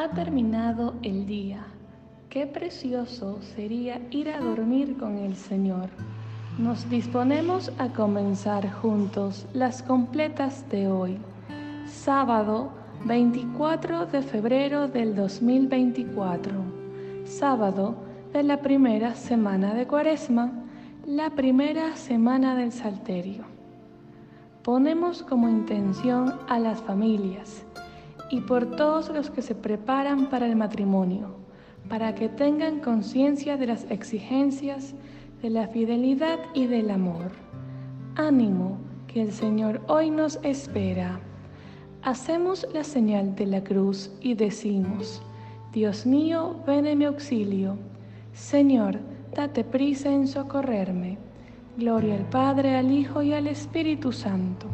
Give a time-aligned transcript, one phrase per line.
[0.00, 1.62] Ha terminado el día.
[2.30, 5.90] Qué precioso sería ir a dormir con el Señor.
[6.56, 11.18] Nos disponemos a comenzar juntos las completas de hoy,
[11.84, 12.72] sábado
[13.04, 16.50] 24 de febrero del 2024,
[17.26, 17.94] sábado
[18.32, 20.50] de la primera semana de Cuaresma,
[21.04, 23.44] la primera semana del Salterio.
[24.62, 27.66] Ponemos como intención a las familias
[28.30, 31.34] y por todos los que se preparan para el matrimonio,
[31.88, 34.94] para que tengan conciencia de las exigencias
[35.42, 37.32] de la fidelidad y del amor.
[38.14, 41.18] Ánimo, que el Señor hoy nos espera.
[42.02, 45.22] Hacemos la señal de la cruz y decimos,
[45.72, 47.76] Dios mío, ven en mi auxilio.
[48.32, 49.00] Señor,
[49.34, 51.18] date prisa en socorrerme.
[51.76, 54.66] Gloria al Padre, al Hijo y al Espíritu Santo,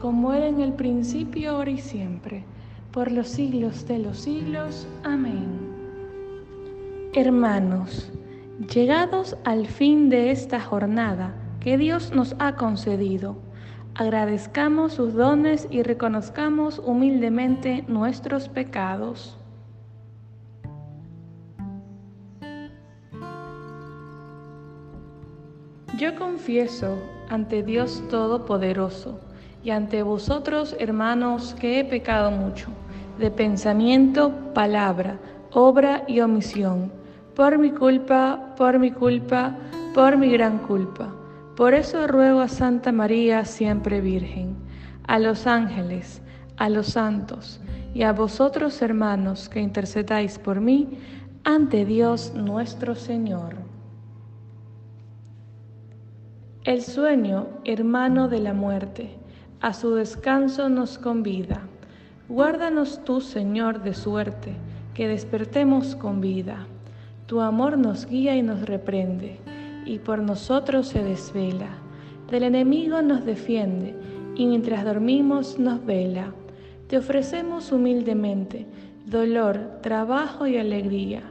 [0.00, 2.44] como era en el principio, ahora y siempre
[2.94, 4.86] por los siglos de los siglos.
[5.02, 5.48] Amén.
[7.12, 8.12] Hermanos,
[8.72, 13.36] llegados al fin de esta jornada que Dios nos ha concedido,
[13.96, 19.36] agradezcamos sus dones y reconozcamos humildemente nuestros pecados.
[25.98, 26.96] Yo confieso
[27.28, 29.18] ante Dios Todopoderoso
[29.64, 32.68] y ante vosotros, hermanos, que he pecado mucho
[33.18, 35.18] de pensamiento, palabra,
[35.52, 36.92] obra y omisión,
[37.34, 39.56] por mi culpa, por mi culpa,
[39.94, 41.14] por mi gran culpa.
[41.56, 44.56] Por eso ruego a Santa María, siempre Virgen,
[45.06, 46.20] a los ángeles,
[46.56, 47.60] a los santos
[47.94, 50.98] y a vosotros hermanos que intercedáis por mí
[51.44, 53.54] ante Dios nuestro Señor.
[56.64, 59.16] El sueño, hermano de la muerte,
[59.60, 61.60] a su descanso nos convida.
[62.28, 64.54] Guárdanos tú, Señor, de suerte,
[64.94, 66.66] que despertemos con vida.
[67.26, 69.40] Tu amor nos guía y nos reprende,
[69.84, 71.68] y por nosotros se desvela.
[72.30, 73.94] Del enemigo nos defiende,
[74.36, 76.32] y mientras dormimos nos vela.
[76.86, 78.66] Te ofrecemos humildemente
[79.04, 81.24] dolor, trabajo y alegría.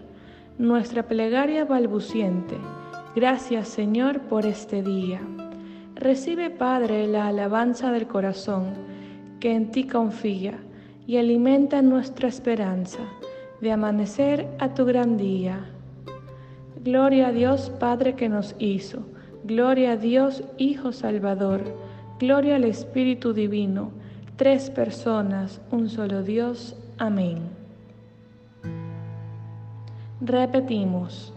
[0.59, 2.55] Nuestra plegaria balbuciente.
[3.15, 5.21] Gracias, Señor, por este día.
[5.95, 8.75] Recibe, Padre, la alabanza del corazón,
[9.39, 10.59] que en ti confía
[11.05, 12.99] y alimenta nuestra esperanza
[13.61, 15.65] de amanecer a tu gran día.
[16.83, 19.05] Gloria a Dios Padre que nos hizo,
[19.43, 21.61] gloria a Dios Hijo Salvador,
[22.19, 23.91] gloria al Espíritu Divino,
[24.35, 26.75] tres personas, un solo Dios.
[26.97, 27.39] Amén.
[30.21, 31.33] Repetimos,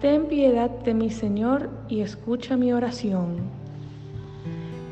[0.00, 3.36] ten piedad de mi Señor y escucha mi oración.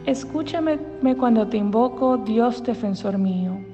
[0.06, 0.79] Escúchame
[1.19, 3.74] cuando te invoco, Dios defensor mío.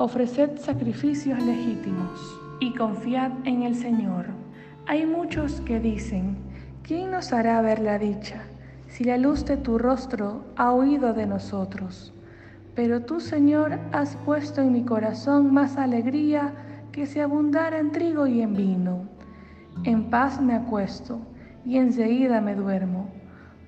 [0.00, 4.26] Ofreced sacrificios legítimos y confiad en el Señor.
[4.86, 6.36] Hay muchos que dicen,
[6.84, 8.42] ¿quién nos hará ver la dicha
[8.86, 12.14] si la luz de tu rostro ha huido de nosotros?
[12.76, 16.54] Pero tú, Señor, has puesto en mi corazón más alegría
[16.92, 19.08] que si abundara en trigo y en vino.
[19.82, 21.18] En paz me acuesto
[21.64, 23.08] y enseguida me duermo,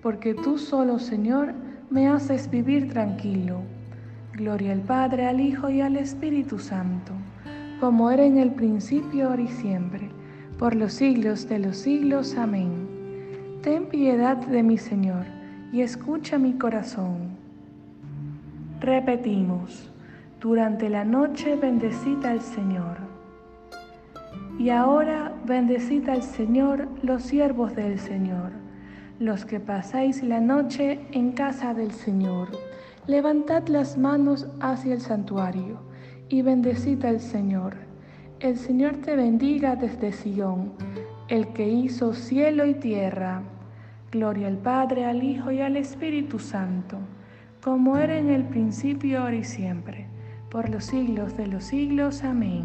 [0.00, 1.54] porque tú solo, Señor,
[1.90, 3.62] me haces vivir tranquilo.
[4.32, 7.12] Gloria al Padre, al Hijo y al Espíritu Santo,
[7.80, 10.08] como era en el principio, ahora y siempre,
[10.58, 12.36] por los siglos de los siglos.
[12.36, 12.88] Amén.
[13.62, 15.24] Ten piedad de mi Señor,
[15.72, 17.30] y escucha mi corazón.
[18.80, 19.90] Repetimos,
[20.40, 22.96] durante la noche bendecita al Señor.
[24.58, 28.52] Y ahora bendecita al Señor los siervos del Señor,
[29.18, 32.48] los que pasáis la noche en casa del Señor.
[33.10, 35.80] Levantad las manos hacia el santuario
[36.28, 37.74] y bendecid al Señor.
[38.38, 40.74] El Señor te bendiga desde Sión,
[41.26, 43.42] el que hizo cielo y tierra.
[44.12, 46.98] Gloria al Padre, al Hijo y al Espíritu Santo,
[47.64, 50.06] como era en el principio, ahora y siempre,
[50.48, 52.22] por los siglos de los siglos.
[52.22, 52.62] Amén.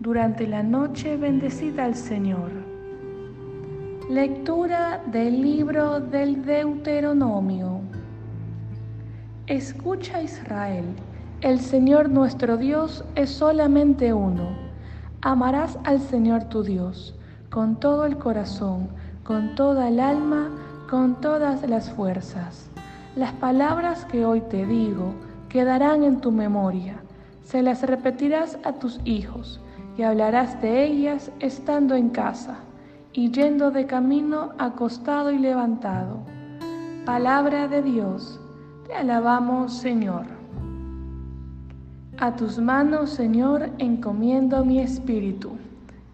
[0.00, 2.50] Durante la noche bendecid al Señor.
[4.10, 7.75] Lectura del libro del Deuteronomio.
[9.48, 10.84] Escucha Israel,
[11.40, 14.48] el Señor nuestro Dios es solamente uno.
[15.22, 17.14] Amarás al Señor tu Dios
[17.48, 18.88] con todo el corazón,
[19.22, 20.50] con toda el alma,
[20.90, 22.68] con todas las fuerzas.
[23.14, 25.14] Las palabras que hoy te digo
[25.48, 26.96] quedarán en tu memoria.
[27.44, 29.60] Se las repetirás a tus hijos
[29.96, 32.56] y hablarás de ellas estando en casa
[33.12, 36.18] y yendo de camino acostado y levantado.
[37.04, 38.40] Palabra de Dios,
[38.86, 40.26] te alabamos Señor.
[42.18, 45.52] A tus manos, Señor, encomiendo mi espíritu.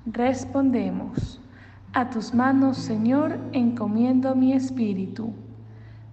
[0.07, 1.41] Respondemos.
[1.93, 5.33] A tus manos, Señor, encomiendo mi espíritu.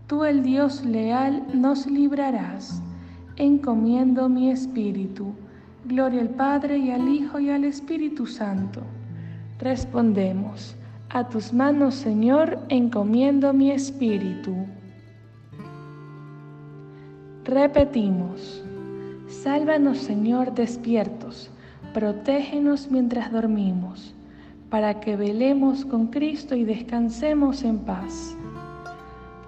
[0.08, 2.84] Tú, el Dios leal, nos librarás.
[3.38, 5.34] Encomiendo mi espíritu.
[5.86, 8.82] Gloria al Padre y al Hijo y al Espíritu Santo.
[9.60, 10.76] Respondemos.
[11.10, 14.68] A tus manos, Señor, encomiendo mi espíritu.
[17.50, 18.64] Repetimos.
[19.28, 21.50] Sálvanos, Señor, despiertos.
[21.96, 24.14] Protégenos mientras dormimos,
[24.70, 28.38] para que velemos con Cristo y descansemos en paz.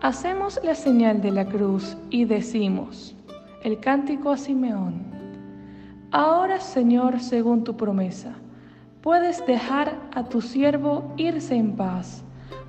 [0.02, 3.16] Hacemos la señal de la cruz y decimos,
[3.64, 5.04] el cántico a Simeón.
[6.10, 8.34] Ahora, Señor, según tu promesa,
[9.04, 12.24] puedes dejar a tu siervo irse en paz,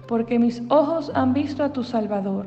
[0.06, 2.46] porque mis ojos han visto a tu Salvador,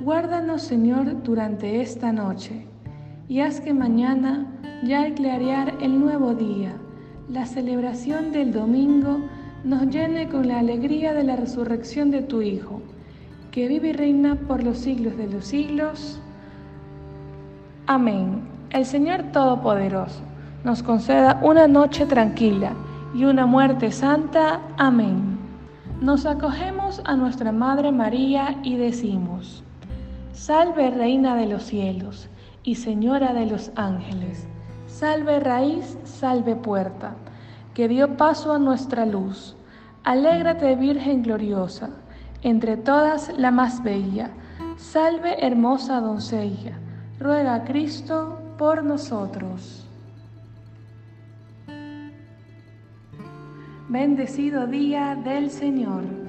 [0.00, 2.66] Guárdanos, Señor, durante esta noche,
[3.28, 4.46] y haz que mañana,
[4.84, 6.76] ya al clarear el nuevo día,
[7.30, 9.18] la celebración del domingo
[9.64, 12.82] nos llene con la alegría de la resurrección de tu Hijo,
[13.50, 16.20] que vive y reina por los siglos de los siglos.
[17.86, 18.42] Amén.
[18.70, 20.20] El Señor Todopoderoso
[20.62, 22.72] nos conceda una noche tranquila
[23.14, 24.60] y una muerte santa.
[24.76, 25.38] Amén.
[26.02, 29.64] Nos acogemos a nuestra Madre María y decimos,
[30.46, 32.28] Salve Reina de los cielos
[32.62, 34.46] y Señora de los ángeles,
[34.86, 37.16] salve raíz, salve puerta,
[37.74, 39.56] que dio paso a nuestra luz.
[40.04, 41.90] Alégrate Virgen gloriosa,
[42.42, 44.30] entre todas la más bella,
[44.76, 46.78] salve hermosa doncella,
[47.18, 49.84] ruega a Cristo por nosotros.
[53.88, 56.25] Bendecido día del Señor.